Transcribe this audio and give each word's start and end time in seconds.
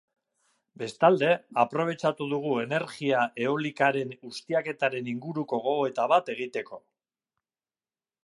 Bestalde, 0.81 1.27
aprobetxatu 1.63 2.27
dugu 2.31 2.53
energia 2.61 3.19
eolikaren 3.45 4.15
ustiaketaren 4.31 5.11
inguruko 5.13 5.59
gogoeta 5.67 6.07
bat 6.15 6.35
egiteko. 6.37 6.81